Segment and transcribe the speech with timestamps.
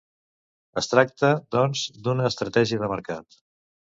[0.81, 3.39] Es tracta, doncs, d'una estratègia de mercat.